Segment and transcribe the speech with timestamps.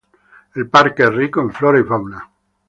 [0.55, 2.27] El parque es rico en flora y fauna.